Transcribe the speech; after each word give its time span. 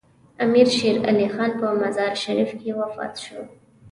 امیر 0.43 0.67
شیر 0.79 0.95
علي 1.09 1.27
خان 1.33 1.51
په 1.59 1.65
مزار 1.81 2.13
شریف 2.23 2.51
کې 2.59 2.71
وفات 2.79 3.13
شو. 3.23 3.39